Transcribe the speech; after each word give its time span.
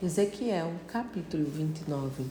Ezequiel, 0.00 0.74
capítulo 0.86 1.44
29. 1.44 2.22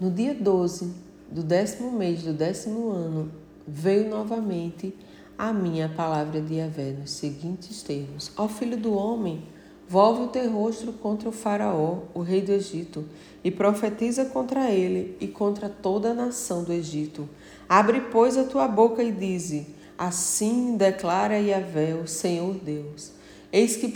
No 0.00 0.08
dia 0.08 0.32
12 0.32 0.94
do 1.28 1.42
décimo 1.42 1.90
mês 1.90 2.22
do 2.22 2.32
décimo 2.32 2.90
ano, 2.90 3.28
veio 3.66 4.08
novamente 4.08 4.94
a 5.36 5.52
minha 5.52 5.88
palavra 5.88 6.40
de 6.40 6.54
Yahvé 6.54 6.92
nos 6.92 7.10
seguintes 7.10 7.82
termos: 7.82 8.30
Ó 8.36 8.46
filho 8.46 8.76
do 8.76 8.92
homem, 8.94 9.42
volve 9.88 10.22
o 10.22 10.28
teu 10.28 10.48
rosto 10.48 10.92
contra 10.92 11.28
o 11.28 11.32
Faraó, 11.32 12.02
o 12.14 12.20
rei 12.20 12.40
do 12.40 12.52
Egito, 12.52 13.04
e 13.42 13.50
profetiza 13.50 14.26
contra 14.26 14.70
ele 14.70 15.16
e 15.20 15.26
contra 15.26 15.68
toda 15.68 16.10
a 16.10 16.14
nação 16.14 16.62
do 16.62 16.72
Egito. 16.72 17.28
Abre, 17.68 18.00
pois, 18.12 18.36
a 18.38 18.44
tua 18.44 18.68
boca 18.68 19.02
e 19.02 19.10
dize: 19.10 19.66
Assim 19.98 20.76
declara 20.76 21.36
Yahvé, 21.36 21.96
o 21.96 22.06
Senhor 22.06 22.54
Deus. 22.54 23.18
Eis 23.52 23.76
que 23.76 23.92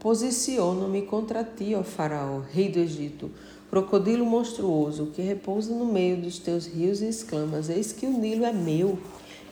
posiciono-me 0.00 1.02
contra 1.02 1.44
ti, 1.44 1.74
ó 1.74 1.82
Faraó, 1.82 2.40
rei 2.52 2.70
do 2.70 2.78
Egito, 2.78 3.30
crocodilo 3.68 4.24
monstruoso 4.24 5.12
que 5.14 5.20
repousa 5.20 5.74
no 5.74 5.84
meio 5.84 6.16
dos 6.16 6.38
teus 6.38 6.66
rios 6.66 7.02
e 7.02 7.06
exclamas: 7.06 7.68
Eis 7.68 7.92
que 7.92 8.06
o 8.06 8.10
Nilo 8.10 8.44
é 8.44 8.52
meu. 8.52 8.98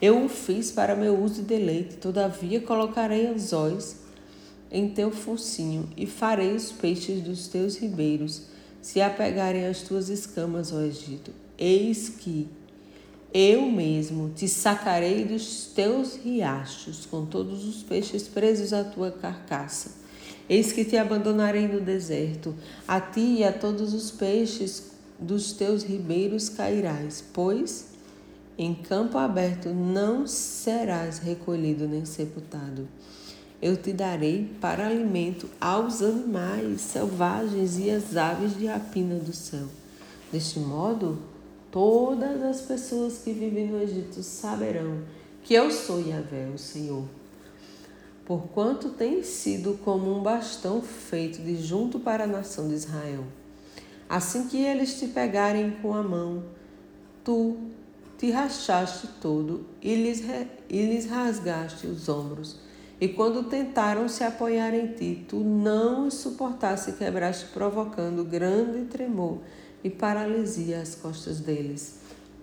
Eu 0.01 0.25
o 0.25 0.29
fiz 0.29 0.71
para 0.71 0.95
meu 0.95 1.19
uso 1.23 1.41
e 1.41 1.45
deleite, 1.45 1.97
todavia 1.97 2.61
colocarei 2.61 3.27
anzóis 3.27 3.97
em 4.71 4.89
teu 4.89 5.11
focinho 5.11 5.89
e 5.97 6.07
farei 6.07 6.55
os 6.55 6.73
peixes 6.73 7.23
dos 7.23 7.49
teus 7.49 7.77
ribeiros 7.77 8.43
se 8.83 9.01
apegarem 9.01 9.66
às 9.66 9.83
tuas 9.83 10.09
escamas, 10.09 10.73
ó 10.73 10.80
Egito. 10.80 11.30
Eis 11.59 12.09
que 12.09 12.49
eu 13.33 13.62
mesmo 13.71 14.30
te 14.35 14.48
sacarei 14.48 15.25
dos 15.25 15.66
teus 15.75 16.16
riachos, 16.16 17.07
com 17.07 17.27
todos 17.27 17.66
os 17.66 17.83
peixes 17.83 18.29
presos 18.29 18.73
à 18.73 18.85
tua 18.85 19.11
carcaça. 19.11 19.91
Eis 20.49 20.73
que 20.73 20.85
te 20.85 20.97
abandonarei 20.97 21.66
no 21.66 21.80
deserto, 21.80 22.55
a 22.87 23.01
ti 23.01 23.39
e 23.39 23.45
a 23.45 23.52
todos 23.52 23.93
os 23.93 24.11
peixes 24.11 24.93
dos 25.19 25.52
teus 25.52 25.83
ribeiros 25.83 26.49
cairás, 26.49 27.24
pois 27.32 27.88
em 28.59 28.74
campo 28.74 29.19
aberto 29.19 29.69
não 29.71 30.27
serás 30.27 31.19
recolhido 31.19 31.87
nem 31.87 32.04
sepultado. 32.04 32.88
Eu 33.60 33.77
te 33.77 33.93
darei 33.93 34.51
para 34.60 34.87
alimento 34.87 35.49
aos 35.60 36.01
animais 36.01 36.80
selvagens 36.80 37.79
e 37.79 37.91
às 37.91 38.16
aves 38.16 38.57
de 38.57 38.66
rapina 38.66 39.16
do 39.16 39.32
céu. 39.32 39.66
Deste 40.30 40.59
modo, 40.59 41.19
Todas 41.77 42.43
as 42.43 42.63
pessoas 42.63 43.19
que 43.19 43.35
vivem 43.35 43.66
no 43.66 43.79
Egito 43.79 44.23
saberão 44.23 45.02
que 45.43 45.52
eu 45.52 45.71
sou 45.71 46.01
Yahvé, 46.01 46.49
o 46.49 46.57
Senhor. 46.57 47.05
Porquanto 48.24 48.88
tem 48.88 49.23
sido 49.23 49.79
como 49.85 50.10
um 50.10 50.23
bastão 50.23 50.80
feito 50.80 51.43
de 51.43 51.54
junto 51.63 52.01
para 52.01 52.24
a 52.24 52.27
nação 52.27 52.66
de 52.66 52.77
Israel. 52.77 53.24
Assim 54.09 54.49
que 54.49 54.57
eles 54.57 54.99
te 54.99 55.09
pegarem 55.09 55.73
com 55.82 55.93
a 55.93 56.02
mão, 56.02 56.45
tu 57.23 57.59
te 58.16 58.30
rachaste 58.30 59.09
todo 59.21 59.66
e 59.82 59.95
lhes, 59.97 60.24
e 60.71 60.80
lhes 60.80 61.04
rasgaste 61.04 61.87
os 61.87 62.09
ombros. 62.09 62.59
E 62.99 63.07
quando 63.07 63.51
tentaram 63.51 64.09
se 64.09 64.25
apoiar 64.25 64.72
em 64.72 64.94
ti, 64.94 65.27
tu 65.28 65.41
não 65.41 66.06
os 66.06 66.15
suportaste 66.15 66.88
e 66.88 66.94
quebraste, 66.94 67.49
provocando 67.53 68.25
grande 68.25 68.87
tremor 68.87 69.41
e 69.87 69.91
paralisia 69.91 70.81
as 70.81 70.97
costas 70.97 71.38
deles. 71.38 71.94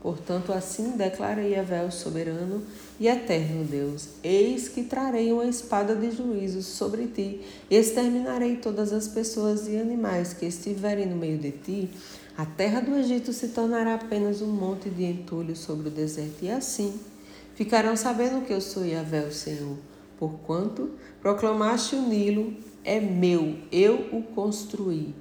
Portanto, 0.02 0.52
assim 0.52 0.92
declara 0.92 1.42
Yahvé, 1.42 1.86
o 1.86 1.92
soberano 1.92 2.64
e 3.00 3.08
eterno 3.08 3.66
Deus: 3.66 4.10
Eis 4.24 4.70
que 4.70 4.84
trarei 4.84 5.32
uma 5.32 5.46
espada 5.46 5.94
de 5.96 6.12
juízo 6.12 6.62
sobre 6.62 7.08
ti, 7.08 7.42
e 7.70 7.76
exterminarei 7.76 8.58
todas 8.58 8.94
as 8.94 9.08
pessoas 9.08 9.68
e 9.68 9.78
animais 9.78 10.34
que 10.34 10.46
estiverem 10.46 11.06
no 11.06 11.18
meio 11.18 11.38
de 11.38 11.52
ti. 11.52 11.90
A 12.38 12.46
terra 12.46 12.80
do 12.80 12.96
Egito 12.96 13.32
se 13.32 13.50
tornará 13.50 13.96
apenas 13.96 14.42
um 14.42 14.48
monte 14.48 14.90
de 14.90 15.04
entulho 15.04 15.56
sobre 15.56 15.90
o 15.90 15.92
deserto, 15.92 16.44
e 16.44 16.50
assim 16.50 17.00
ficarão 17.56 17.96
sabendo 17.96 18.46
que 18.46 18.54
eu 18.54 18.62
sou 18.62 18.86
Yahvé, 18.86 19.26
o 19.26 19.34
Senhor. 19.34 19.78
Porquanto 20.18 20.92
proclamaste 21.22 21.96
o 21.96 22.02
Nilo, 22.02 22.54
é 22.84 23.00
meu, 23.00 23.58
eu 23.72 24.10
o 24.12 24.24
construí. 24.24 25.14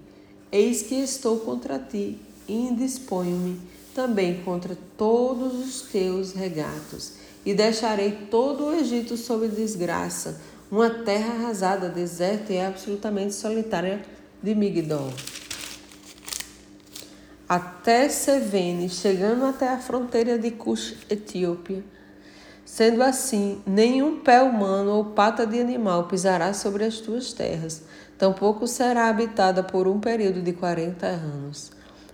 Eis 0.53 0.83
que 0.83 0.97
estou 0.97 1.39
contra 1.39 1.79
ti 1.79 2.19
e 2.47 2.53
indisponho-me 2.53 3.59
também 3.95 4.43
contra 4.43 4.77
todos 4.99 5.55
os 5.55 5.83
teus 5.91 6.33
regatos, 6.33 7.15
e 7.45 7.55
deixarei 7.55 8.27
todo 8.31 8.67
o 8.67 8.75
Egito 8.75 9.17
sob 9.17 9.49
desgraça, 9.49 10.41
uma 10.71 10.89
terra 10.89 11.35
arrasada, 11.35 11.89
deserta 11.89 12.53
e 12.53 12.61
absolutamente 12.61 13.35
solitária 13.35 14.05
de 14.43 14.55
Migdol. 14.55 15.13
Até 17.49 18.09
Sevene, 18.09 18.89
chegando 18.89 19.45
até 19.45 19.69
a 19.69 19.79
fronteira 19.79 20.39
de 20.39 20.51
Cush, 20.51 20.97
Etiópia. 21.11 21.83
Sendo 22.73 23.03
assim, 23.03 23.61
nenhum 23.67 24.21
pé 24.21 24.41
humano 24.41 24.93
ou 24.93 25.05
pata 25.05 25.47
de 25.47 25.61
animal 25.61 26.09
pisará 26.09 26.55
sobre 26.55 26.85
as 26.85 27.01
tuas 27.01 27.35
terras, 27.35 27.83
tampouco 28.17 28.67
será 28.67 29.11
habitada 29.11 29.63
por 29.63 29.87
um 29.87 30.01
período 30.01 30.41
de 30.41 30.55
quarenta 30.55 31.07
anos. 31.07 31.71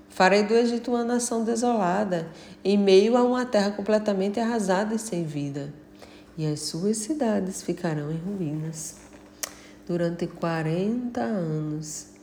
Farei 0.09 0.43
do 0.43 0.55
Egito 0.55 0.91
uma 0.91 1.05
nação 1.05 1.45
desolada, 1.45 2.27
em 2.65 2.77
meio 2.77 3.17
a 3.17 3.23
uma 3.23 3.47
terra 3.47 3.71
completamente 3.71 4.41
arrasada 4.41 4.97
e 4.97 4.99
sem 4.99 5.23
vida, 5.23 5.73
e 6.37 6.45
as 6.45 6.59
suas 6.63 6.97
cidades 6.97 7.63
ficarão 7.63 8.11
em 8.11 8.19
ruínas 8.19 8.97
durante 9.87 10.27
quarenta 10.27 11.21
anos. 11.21 12.18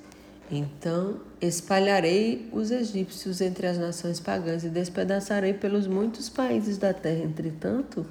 Então 0.51 1.19
espalharei 1.41 2.49
os 2.51 2.71
egípcios 2.71 3.41
entre 3.41 3.67
as 3.67 3.77
nações 3.77 4.19
pagãs 4.19 4.63
e 4.63 4.69
despedaçarei 4.69 5.53
pelos 5.53 5.87
muitos 5.87 6.29
países 6.29 6.77
da 6.77 6.93
terra. 6.93 7.23
Entretanto, 7.23 8.05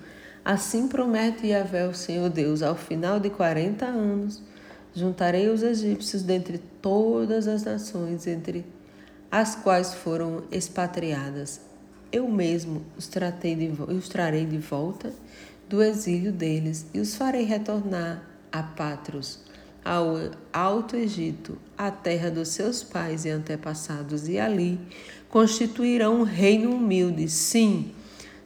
assim 0.44 0.88
promete 0.88 1.46
Yahvé, 1.46 1.86
o 1.86 1.94
Senhor 1.94 2.28
Deus, 2.28 2.62
ao 2.62 2.74
final 2.74 3.20
de 3.20 3.30
quarenta 3.30 3.86
anos 3.86 4.42
Juntarei 4.96 5.48
os 5.48 5.64
egípcios 5.64 6.22
dentre 6.22 6.58
todas 6.80 7.48
as 7.48 7.64
nações 7.64 8.28
entre 8.28 8.64
as 9.28 9.56
quais 9.56 9.92
foram 9.92 10.44
expatriadas. 10.52 11.60
Eu 12.12 12.28
mesmo 12.28 12.84
os, 12.96 13.08
tratei 13.08 13.56
de, 13.56 13.72
os 13.92 14.08
trarei 14.08 14.46
de 14.46 14.58
volta 14.58 15.12
do 15.68 15.82
exílio 15.82 16.30
deles 16.30 16.86
e 16.94 17.00
os 17.00 17.16
farei 17.16 17.42
retornar 17.42 18.22
a 18.52 18.62
Patros, 18.62 19.40
ao 19.84 20.16
Alto 20.52 20.96
Egito, 20.96 21.58
a 21.76 21.90
terra 21.90 22.30
dos 22.30 22.48
seus 22.48 22.82
pais 22.82 23.24
e 23.24 23.30
antepassados, 23.30 24.28
e 24.28 24.38
ali 24.38 24.80
constituirão 25.28 26.20
um 26.20 26.22
reino 26.22 26.74
humilde. 26.74 27.28
Sim, 27.28 27.92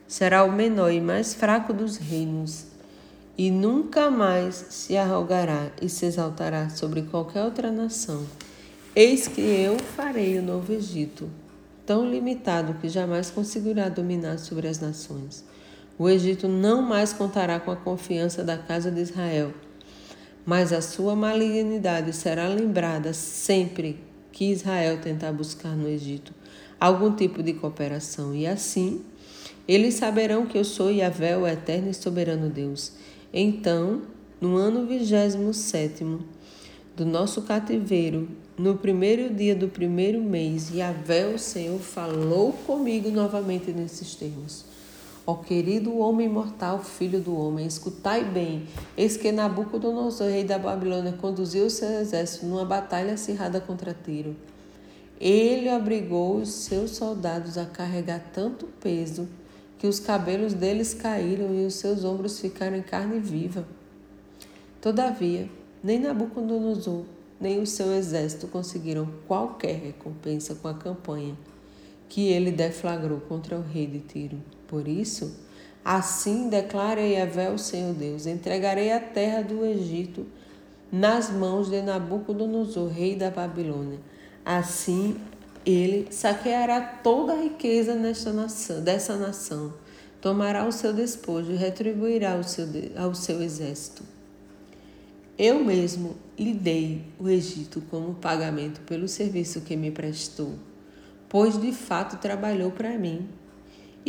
será 0.07 0.43
o 0.43 0.51
menor 0.51 0.91
e 0.91 0.99
mais 0.99 1.33
fraco 1.33 1.71
dos 1.71 1.97
reinos 1.97 2.69
e 3.39 3.49
nunca 3.49 4.11
mais 4.11 4.65
se 4.69 4.97
arrogará 4.97 5.71
e 5.81 5.87
se 5.87 6.05
exaltará 6.05 6.67
sobre 6.67 7.03
qualquer 7.03 7.41
outra 7.45 7.71
nação. 7.71 8.25
Eis 8.93 9.29
que 9.29 9.39
eu 9.39 9.79
farei 9.79 10.37
o 10.37 10.41
novo 10.41 10.73
Egito, 10.73 11.29
tão 11.85 12.05
limitado 12.05 12.73
que 12.81 12.89
jamais 12.89 13.31
conseguirá 13.31 13.87
dominar 13.87 14.39
sobre 14.39 14.67
as 14.67 14.81
nações. 14.81 15.45
O 15.97 16.09
Egito 16.09 16.49
não 16.49 16.81
mais 16.81 17.13
contará 17.13 17.61
com 17.61 17.71
a 17.71 17.77
confiança 17.77 18.43
da 18.43 18.57
casa 18.57 18.91
de 18.91 18.99
Israel, 18.99 19.53
mas 20.45 20.73
a 20.73 20.81
sua 20.81 21.15
malignidade 21.15 22.13
será 22.13 22.47
lembrada 22.47 23.13
sempre 23.13 23.99
que 24.31 24.51
Israel 24.51 24.99
tentar 25.01 25.31
buscar 25.31 25.75
no 25.75 25.87
Egito 25.87 26.33
algum 26.79 27.13
tipo 27.13 27.43
de 27.43 27.53
cooperação, 27.53 28.33
e 28.33 28.47
assim 28.47 29.01
eles 29.67 29.95
saberão 29.95 30.45
que 30.45 30.57
eu 30.57 30.63
sou 30.63 30.91
Yahvé, 30.91 31.37
o 31.37 31.45
eterno 31.45 31.89
e 31.89 31.93
soberano 31.93 32.49
Deus 32.49 32.93
então, 33.31 34.01
no 34.41 34.55
ano 34.55 34.87
vigésimo 34.87 35.53
sétimo 35.53 36.21
do 36.95 37.05
nosso 37.05 37.43
cativeiro, 37.43 38.27
no 38.57 38.75
primeiro 38.75 39.33
dia 39.33 39.55
do 39.55 39.67
primeiro 39.67 40.19
mês, 40.19 40.71
Yahvé, 40.73 41.27
o 41.27 41.37
Senhor, 41.37 41.79
falou 41.79 42.51
comigo 42.51 43.11
novamente 43.11 43.71
nesses 43.71 44.15
termos. 44.15 44.65
Ó 45.29 45.35
querido 45.35 45.95
homem 45.99 46.27
mortal, 46.27 46.79
filho 46.79 47.19
do 47.19 47.37
homem, 47.37 47.67
escutai 47.67 48.23
bem. 48.23 48.65
Eis 48.97 49.15
que 49.15 49.31
Nabucodonosor, 49.31 50.27
rei 50.27 50.43
da 50.43 50.57
Babilônia, 50.57 51.13
conduziu 51.13 51.67
o 51.67 51.69
seu 51.69 51.87
exército 52.01 52.47
numa 52.47 52.65
batalha 52.65 53.13
acirrada 53.13 53.61
contra 53.61 53.93
Tiro. 53.93 54.35
Ele 55.21 55.71
obrigou 55.71 56.37
os 56.37 56.49
seus 56.49 56.95
soldados 56.95 57.59
a 57.59 57.65
carregar 57.67 58.31
tanto 58.33 58.65
peso 58.81 59.29
que 59.77 59.85
os 59.85 59.99
cabelos 59.99 60.55
deles 60.55 60.95
caíram 60.95 61.53
e 61.53 61.63
os 61.63 61.75
seus 61.75 62.03
ombros 62.03 62.39
ficaram 62.39 62.77
em 62.77 62.81
carne 62.81 63.19
viva. 63.19 63.67
Todavia, 64.81 65.47
nem 65.83 65.99
Nabucodonosor, 65.99 67.03
nem 67.39 67.61
o 67.61 67.67
seu 67.67 67.93
exército 67.93 68.47
conseguiram 68.47 69.07
qualquer 69.27 69.75
recompensa 69.75 70.55
com 70.55 70.67
a 70.67 70.73
campanha 70.73 71.37
que 72.09 72.29
ele 72.29 72.51
deflagrou 72.51 73.19
contra 73.19 73.55
o 73.55 73.61
rei 73.61 73.85
de 73.85 73.99
Tiro. 73.99 74.39
Por 74.69 74.87
isso, 74.87 75.35
assim 75.83 76.47
declara 76.47 77.01
Yahvé 77.01 77.49
o 77.49 77.57
Senhor 77.57 77.93
Deus: 77.95 78.27
entregarei 78.27 78.91
a 78.91 78.99
terra 78.99 79.41
do 79.41 79.65
Egito 79.65 80.27
nas 80.91 81.31
mãos 81.31 81.69
de 81.69 81.81
Nabucodonosor, 81.81 82.87
rei 82.87 83.15
da 83.15 83.31
Babilônia. 83.31 83.99
Assim, 84.45 85.17
ele 85.65 86.07
saqueará 86.11 86.79
toda 86.79 87.33
a 87.33 87.41
riqueza 87.41 87.95
nesta 87.95 88.31
nação, 88.31 88.81
dessa 88.81 89.15
nação, 89.15 89.73
tomará 90.21 90.65
o 90.67 90.71
seu 90.71 90.93
despojo 90.93 91.51
e 91.51 91.55
retribuirá 91.55 92.33
ao 92.33 92.43
seu, 92.43 92.67
ao 92.95 93.15
seu 93.15 93.41
exército. 93.41 94.03
Eu 95.37 95.63
mesmo 95.63 96.15
lhe 96.37 96.53
dei 96.53 97.05
o 97.17 97.27
Egito 97.27 97.81
como 97.89 98.13
pagamento 98.13 98.81
pelo 98.81 99.07
serviço 99.07 99.61
que 99.61 99.75
me 99.75 99.89
prestou, 99.89 100.53
pois 101.27 101.59
de 101.59 101.71
fato 101.71 102.17
trabalhou 102.17 102.71
para 102.71 102.97
mim. 102.97 103.27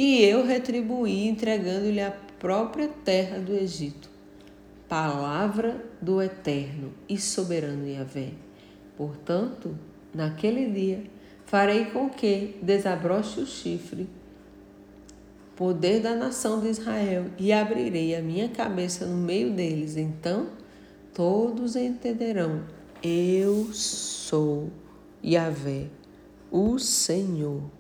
E 0.02 0.24
eu 0.24 0.46
retribuí 0.46 1.28
entregando-lhe 1.28 2.00
a 2.00 2.10
própria 2.38 2.88
terra 2.88 3.38
do 3.38 3.52
Egito. 3.52 4.08
Palavra 4.88 5.84
do 6.00 6.22
Eterno 6.22 6.94
e 7.06 7.18
Soberano 7.18 7.86
Yahvé. 7.86 8.30
Portanto, 8.96 9.76
naquele 10.14 10.70
dia, 10.70 11.02
farei 11.44 11.84
com 11.90 12.08
que 12.08 12.56
desabroche 12.62 13.40
o 13.40 13.46
chifre, 13.46 14.08
poder 15.54 16.00
da 16.00 16.14
nação 16.14 16.62
de 16.62 16.68
Israel, 16.68 17.26
e 17.38 17.52
abrirei 17.52 18.16
a 18.16 18.22
minha 18.22 18.48
cabeça 18.48 19.04
no 19.04 19.18
meio 19.18 19.52
deles. 19.52 19.98
Então, 19.98 20.46
todos 21.12 21.76
entenderão: 21.76 22.64
eu 23.02 23.68
sou 23.74 24.70
Yahvé, 25.22 25.88
o 26.50 26.78
Senhor. 26.78 27.79